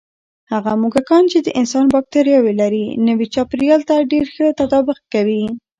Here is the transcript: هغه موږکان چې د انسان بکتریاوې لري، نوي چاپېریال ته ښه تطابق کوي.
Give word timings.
هغه 0.51 0.71
موږکان 0.81 1.23
چې 1.31 1.39
د 1.41 1.47
انسان 1.59 1.85
بکتریاوې 1.93 2.53
لري، 2.61 2.85
نوي 3.07 3.25
چاپېریال 3.33 3.81
ته 3.87 3.93
ښه 4.33 4.47
تطابق 4.59 4.99
کوي. 5.13 5.43